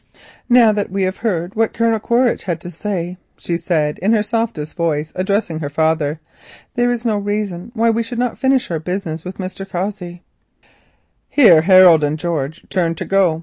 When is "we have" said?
0.89-1.17